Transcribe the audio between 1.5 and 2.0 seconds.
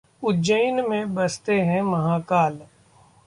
हैं